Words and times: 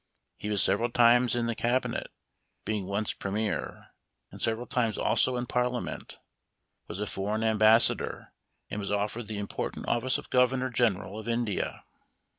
He 0.39 0.49
was 0.49 0.63
several 0.63 0.89
times 0.89 1.35
in 1.35 1.45
the 1.45 1.53
Cabi 1.53 1.89
net, 1.89 2.07
being 2.65 2.87
once 2.87 3.13
Premier, 3.13 3.91
and 4.31 4.41
several 4.41 4.65
times 4.65 4.97
also 4.97 5.37
in 5.37 5.45
Parliament, 5.45 6.17
was 6.87 6.99
a 6.99 7.05
foreign 7.05 7.43
embassador, 7.43 8.33
and 8.67 8.79
was 8.79 8.89
offered 8.89 9.27
the 9.27 9.37
important 9.37 9.87
office 9.87 10.17
of 10.17 10.31
Governor 10.31 10.71
General 10.71 11.19
of 11.19 11.27
India. 11.27 11.83